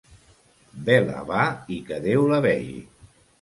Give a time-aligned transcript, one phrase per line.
[0.87, 1.43] Vela va
[1.77, 2.81] i que Déu la vegi.